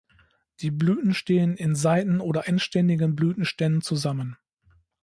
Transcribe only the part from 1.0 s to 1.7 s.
stehen